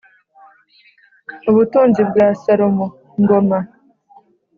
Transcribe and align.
Ubutunzi 1.49 2.01
bwa 2.09 2.27
Salomo( 2.41 2.87
Ngoma-) 3.21 3.59